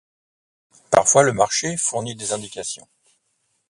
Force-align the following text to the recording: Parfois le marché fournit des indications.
Parfois 0.89 1.21
le 1.21 1.31
marché 1.31 1.77
fournit 1.77 2.15
des 2.15 2.33
indications. 2.33 2.87